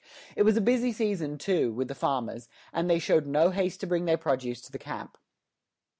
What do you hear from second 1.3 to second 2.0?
too, with the